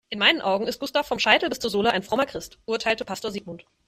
In 0.09 0.17
meinen 0.17 0.41
Augen 0.41 0.65
ist 0.65 0.79
Gustav 0.79 1.07
vom 1.07 1.19
Scheitel 1.19 1.47
bis 1.49 1.59
zur 1.59 1.69
Sohle 1.69 1.91
ein 1.91 2.01
frommer 2.01 2.25
Christ, 2.25 2.57
urteilte 2.65 3.05
Pastor 3.05 3.29
Sigmund. 3.29 3.67